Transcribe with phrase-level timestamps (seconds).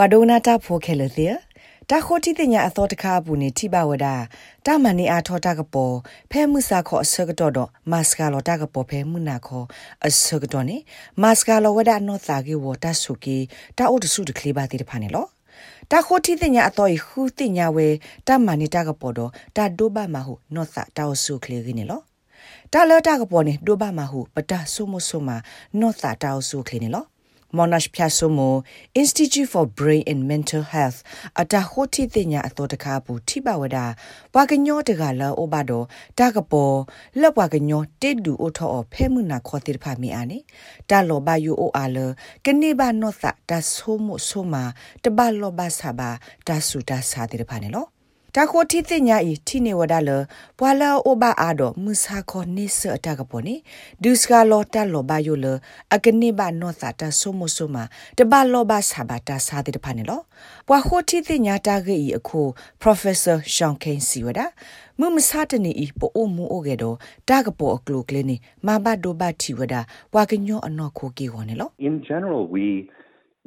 [0.00, 1.26] ပဒိုနာတာဖိုခဲလသေ
[1.90, 4.06] တာခိုတီတင်ညာအသောတခါဘူးနေတိပါဝဒ
[4.66, 5.94] တာမနီအားထောတာကပေါ်
[6.30, 9.66] ဖဲမှုစာခေါ်အစကတော့တော့မတ်စကာလောတာကပေါ်ဖဲမှုနာခေါ်
[10.06, 10.76] အစကတော့နေ
[11.22, 13.38] မတ်စကာလောဝဒနောသာကေဝတာဆုကီ
[13.78, 15.26] တာအိုတဆုတကလေးပါတိတဖာနေလော
[15.90, 17.88] တာခိုတီတင်ညာအတော်ဟူတင်ညာဝဲ
[18.26, 22.00] တာမနီတာကပေါ်တော့တာဒိုဘမဟုနောသာတာအိုဆုကလေးရင်းနေလော
[22.72, 25.30] တာလတာကပေါ်နေဒိုဘမဟုပတာဆုမဆုမ
[25.80, 27.06] နောသာတာအိုဆုကလေးနေလော
[27.56, 28.62] Monash Pyasomo
[28.94, 30.98] Institute for Brain and Mental Health
[31.40, 33.78] အတဟိုတိတင်ညာအတော်တကားဘူးထိပါဝဒ
[34.34, 35.86] ဘွာကညောတကလာအိုဘာတော့
[36.18, 36.76] တကပေါ်
[37.20, 40.38] လက်ဘွာကညောတေဒူအိုထောဖဲမှုနာခေါ်တိဖာမီအာနေ
[40.90, 41.96] တလောဘယူအိုအာလ
[42.44, 44.64] ကနေဘာနောသတဆိုးမှုဆိုးမာ
[45.02, 46.10] တဘလောဘဆာဘာ
[46.46, 47.86] တဆူတဆာတိဖာနေလော
[48.40, 50.10] တာခိုတီတင်ညာဤတီနေဝဒါလ
[50.58, 53.54] ပွာလာအိုဘာအာဒမုစာခေါနိစအတာကပေါ်နေ
[54.02, 55.46] ဒုစကလောတာလောဘယိုလ
[55.94, 57.76] အကနေဘာနောသတာဆုမဆုမ
[58.18, 60.20] တဘလောဘဆာဘတာစာတိတဖာနေလော
[60.68, 62.40] ပွာခိုတီတင်ညာတာဂေဤအခု
[62.82, 64.46] Professor Sean Kane စီဝဒါ
[65.00, 66.96] မမစတနေဤပိုအိုမူအိုကေတော့
[67.28, 69.80] တာကပေါ်အကလုကလနေမဘဒိုဘတီဝဒါ
[70.12, 72.66] ပွာကညောအနောခိုကီဟောနေလော In general we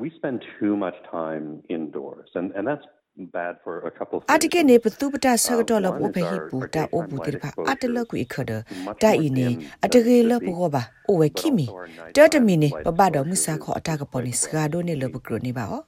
[0.01, 1.45] we spend too much time
[1.77, 5.95] indoors and and that's bad for a couple of atike ne patu pata sagadol of
[6.05, 8.57] ope hi pu ta o bu tir pha atala ku ikhada
[9.01, 9.47] ta i ne
[9.85, 10.81] atage la bu go ba
[11.11, 11.67] o we kimi
[12.15, 14.95] ta ta mi ne pa ba do musa kho ata ka poni sga do ne
[15.01, 15.79] lo bu kro ne ba o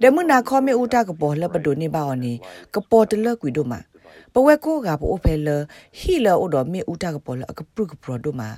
[0.00, 2.32] de mu na kho me uta ka po la pa do ne ba o ni
[2.74, 3.80] ka po de la ku do ma
[4.34, 5.48] ပဝဲကိုကပိုဖဲလ
[5.98, 8.48] ဟီလာအိုဒမေဥတာကပေါ်လအကပရုကပရဒိုမာ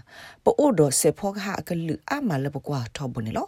[0.44, 3.46] ပိုအိုဒဆေဖောကဟာအကလူအမလပကွာထောဘုန်လော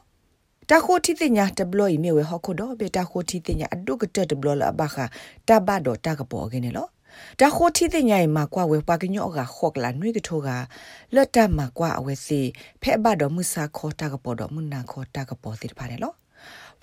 [0.70, 4.97] တာခိုတီတင်ညာတဘလို့မြေဝဲဟခုတော့ဘေတာခိုတီတင်ညာအဒုကတက်တဘလို့လာဘခ
[5.48, 6.86] တဘတော့တာကပေါ်ကနေလော
[7.41, 10.48] တာခိုတီတင်ညာမှာကွာဝဲပါကညော့ကခော့ကလာနွေကထိုးက
[11.14, 12.41] လွတ်တမှာကွာအဝဲစီ
[12.83, 16.12] ဖဲဘတော့မုစာခေါ်တာကပေါ်တော့မနာခေါ်တာကပေါ်စီပါတယ်လော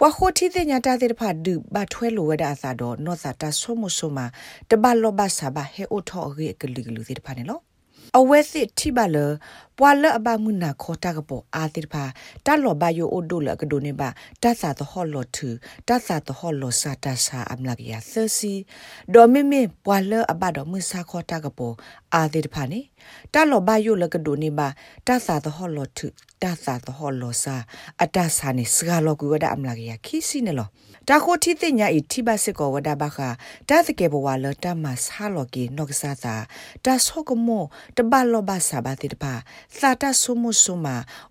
[0.02, 4.20] ဝါခိုတီတင်ညာတာတဲ့ဖာဒူဘထွဲလိုဝဒအသာတော့နော့စာတာဆုမဆုမ
[4.70, 7.60] တဘလောဘဆာဘဟဲအိုထော်ရေကလီကလူစီပါတယ်လော
[8.18, 9.18] အဝဲစစ်ထိပါလ
[9.78, 12.04] ပွာလအဘမှုနာခေါ်တာကပေါ်အာတိဖာ
[12.46, 14.10] တလောဘယိုအိုဒိုလကဒိုနေပါ
[14.44, 15.50] တသသဟောလောထူ
[15.88, 18.54] တသသဟောလောစာတဆာအမလကရသစီ
[19.14, 21.76] ဒေါ်မီမီပွာလအဘတော်မှုစာခေါ်တာကပေါ်
[22.14, 22.80] အာတိဖာနေ
[23.34, 24.68] တလောဘယိုလကဒိုနေပါ
[25.08, 26.08] တသသဟောလောထူ
[26.44, 27.56] တသသဟောလောစာ
[28.04, 30.68] အတဆာနေစဂါလောကူဝဒအမလကရခီစီနေလော
[31.10, 33.18] တာခိုတီတင်ညာဤထိဘစစ်ကောဝဒဘခ
[33.70, 36.36] တာသကေဘဝလတမဆာလောကီနော့ကဆာသာ
[36.86, 37.64] တာဆောကမော
[37.98, 39.34] တဘလောဘဆာဘာတိတပါ
[39.80, 40.88] သာတဆုမဆုမ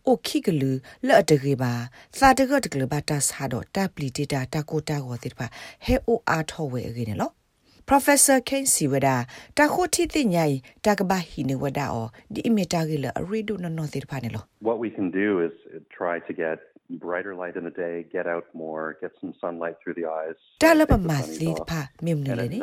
[0.06, 0.72] အိုခိကလူ
[1.06, 1.72] လော့တကေပါ
[2.18, 5.46] သာတကတကလဘတာဆာတော့တပ်ပလီတေတာတကိုတာကိုတိတပါ
[5.84, 7.41] ဟဲအိုအားထောဝဲအကေနော်
[7.91, 9.16] Professor Ken Siwada
[9.59, 10.54] တာခိုတီတင်ညာဤ
[10.87, 15.53] တာကဘာဟီနေဝဒါအောဒီအမီတာဂီလအရီဒိုနော်နော်တိတပါနေလော What we can do is
[15.98, 16.56] try to get
[16.98, 20.34] brighter light in the day, get out more, get some sunlight through the eyes.
[20.58, 22.58] Dala ba ma thi pha mim ne le ni.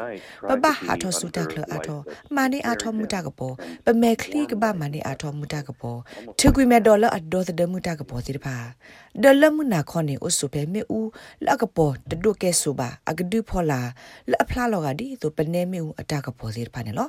[0.50, 2.06] Ba ba ha tho su ta klo a tho.
[2.30, 3.58] Ma ni a tho mu ta ka po.
[3.86, 6.04] Ba me khli ka ba ma ni a tho mu ta ka po.
[6.38, 8.76] Thu kwi me dollar a do the mu ta ka po ti pha.
[9.14, 12.34] Dollar mu na kho ni o su pe me u la ka po de do
[12.34, 12.90] ke su ba.
[13.10, 13.80] A ga du pho la.
[14.32, 16.66] La phla lo ga di to pe ne me u a ta ka po ti
[16.74, 17.06] pha ne lo.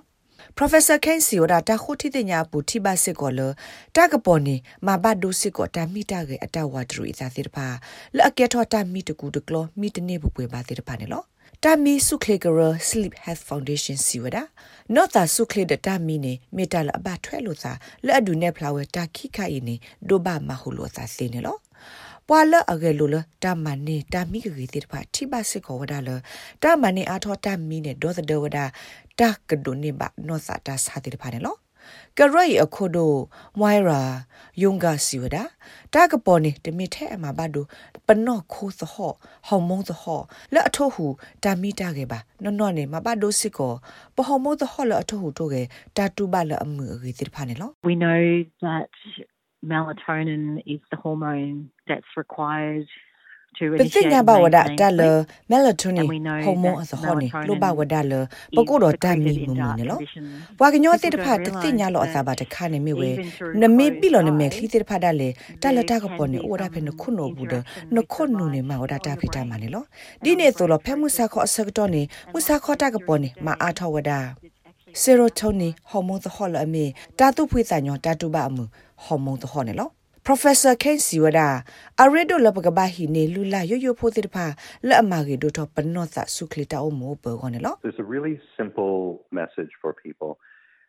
[0.55, 3.55] Professor Ken Siora ta khoti de nya bu thi ba sit ko lo
[3.93, 6.85] ta ka pon ni ma ba do sit ko ta mi ta ge ata wa
[6.85, 7.81] dru i sa sit pa
[8.13, 10.61] la ke tho ta mi to ku de klo mi de ne bu pwe ba
[10.69, 11.21] sit pa ne lo
[11.65, 12.59] တာမီဆုခလေကရ
[12.89, 14.37] sleep health foundation စီဝဒ
[14.95, 17.73] နော့တာဆုခလေဒတာမီနေမေတ္တာလအဘထွဲလို့သာ
[18.07, 19.77] လက်အဒူနဲ့ဖလာဝဲတာခိခိုင်နေ
[20.09, 21.61] ဒိုဘာမဟုလို့သာစေနေလို့
[22.33, 26.11] ပွာလအကယ်လိုလတာမန်နေတာမီကကြီးတိဖာထိပါစစ်ကိုဝဒါလ
[26.63, 28.65] တာမန်နေအားထောတာမီနေဒေါ်သဒဝဒါ
[29.21, 31.57] တာကဒုန်နေဘနောစာတာစာတိဖာနေလော
[32.19, 33.13] ကရိုင်အခုဒို
[33.59, 34.01] မွိုင်ရာ
[34.63, 35.37] ယုံဂါစီဝဒ
[35.95, 37.65] တာကပေါ်နေတမီထဲအမဘဒို
[38.07, 39.13] ပနော့ခိုးသဟော
[39.47, 40.21] ဟောင်မုံသဟော
[40.55, 41.07] လက်အထုဟူ
[41.45, 43.73] တာမီတာကေပါနော်နော်နေမဘဒိုစစ်ကို
[44.17, 45.63] ပဟောင်မုံသဟောလက်အထုဟူတို့ကေ
[45.97, 48.21] တာတူဘလက်အမှုအကြီးတိဖာနေလော We know
[48.65, 48.89] that
[49.65, 52.89] melatonin is the hormone that's required
[53.81, 55.03] ပတိညာဘဝဒတလ
[55.51, 56.05] မက်လာတိုနီ
[56.45, 58.15] ဟော်မုန်းအစဟောနေလိုဘဝဒလ
[58.57, 59.99] ပကိုတော့တမီမမနေလော
[60.59, 63.11] ဘွာကညောတဲ့တဖတ်တတိညာလောအစာပါတခါနေမြဝဲ
[63.61, 65.29] နမေပြီလောနမေခလီတဲ့တဖတ်ဒါလေ
[65.63, 67.55] တလတကပေါ်နေအိုဒါဖဲနခုနိုဘူးဒ
[67.97, 69.85] နခုနုနေမဝဒတာဖိတာမနေလော
[70.25, 72.03] ဒီနေဆိုလောဖဲမှုစာခေါ်အစကတော့နေ
[72.33, 72.97] မှုစာခေါ်တက
[79.01, 79.89] ပေါ်နေမအားထောဝဒစေရိုတိုနီဟော်မုန်းသဟောလအမေတာတုဖွေးတညောတာတုဘအမှုဟော်မုန်းသဟောနေလော
[80.23, 81.65] Professor Ken Siwada
[81.99, 86.23] Aredo Lapagaba hi ne lula yo yo photir pha la amage do tho panno sa
[86.27, 90.39] suklita o mo bo gone lo There's a really simple message for people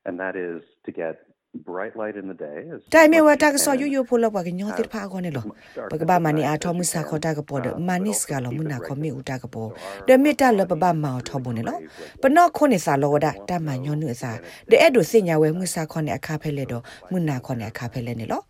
[0.05, 3.47] and that is to get bright light in the day as တိုင်မေဝ much as တာ
[3.49, 3.81] you ကဆော can.
[3.81, 5.45] ယူယူဖိုလောက်ပါကညောတိဖာခေါနေလော
[5.91, 9.69] ပကဘာမနီအားထောမှုစာခေါ်တာကပေါ်ဒမနိစကလောမနာခေါမီဦးတာကပေါ်
[10.07, 11.77] ဒမေတာလပပမောထောဘုန်နေလော
[12.21, 14.31] ပနော့ခုနေစာလောဒတာမညောနုစာ
[14.69, 18.41] ဒဲအဲ့ဒိုစညာဝဲမှုစာခေါနေအခါဖဲလေတော့မှုနာခေါနေအခါဖဲလေနေလော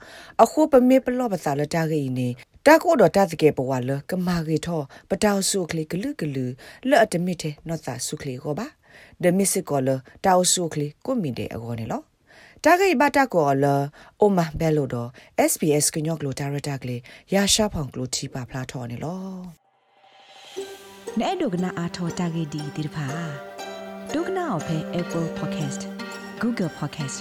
[0.44, 2.28] အခုပမေပလောပစာလတာဂိနေ
[2.66, 6.46] တာကိုတော့တာစကေပဝါလကမာဂီထောပတောက်စုခလီကလူကလူ
[6.90, 8.68] လော့အတမီတဲ့နော့စာစုခလီကိုပါ
[9.24, 9.90] ဒမစ်စကောလ
[10.26, 12.02] တောက်စုခလီကိုမီတဲ့အကောနေလော
[12.66, 13.66] တာဂိဘတာကောလ
[14.22, 15.10] အိုမဘဲလိုတော့
[15.52, 17.02] SBS ကညော့ကလိုဒါရတာကလေး
[17.34, 19.24] ရာရှာဖောင်ကလိုတီပါဖလာထော်နေလော
[21.20, 23.08] နဲ့ဒုကနာအာထော်တာဂိဒီဒီဖာ
[24.14, 25.82] ဒုကနာအဖဲ Apple Podcast
[26.42, 27.18] Google Podcast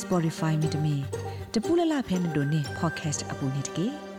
[0.00, 0.96] Spotify မြေတမီ
[1.54, 4.09] တပူလလဖဲမတို့နေ podcast အပူနေတကေ